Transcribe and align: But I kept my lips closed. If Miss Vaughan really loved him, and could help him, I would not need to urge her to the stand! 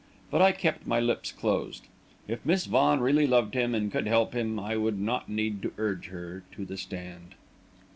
But 0.31 0.41
I 0.41 0.51
kept 0.51 0.87
my 0.87 0.99
lips 0.99 1.31
closed. 1.31 1.83
If 2.27 2.43
Miss 2.43 2.65
Vaughan 2.65 3.01
really 3.01 3.27
loved 3.27 3.53
him, 3.53 3.75
and 3.75 3.91
could 3.91 4.07
help 4.07 4.33
him, 4.33 4.59
I 4.59 4.75
would 4.75 4.97
not 4.99 5.29
need 5.29 5.61
to 5.61 5.73
urge 5.77 6.07
her 6.07 6.41
to 6.53 6.65
the 6.65 6.75
stand! 6.75 7.35